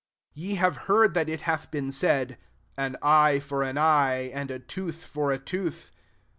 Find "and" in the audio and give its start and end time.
4.33-4.49